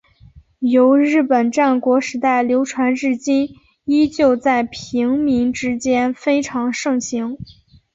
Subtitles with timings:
[0.57, 3.49] 由日本战国时代流传至今
[3.85, 7.37] 依旧在平民之间非常盛行。